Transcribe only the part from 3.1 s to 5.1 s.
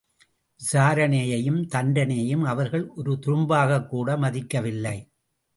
துரும்பாகக்கூட மதிக்கவில்லை.